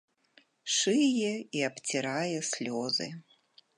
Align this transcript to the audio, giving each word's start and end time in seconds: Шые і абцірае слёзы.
Шые 0.75 1.33
і 1.59 1.63
абцірае 1.69 2.39
слёзы. 2.51 3.07